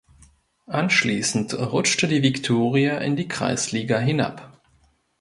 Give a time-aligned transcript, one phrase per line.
[0.65, 4.59] Anschließend rutschte die Victoria in die Kreisliga hinab.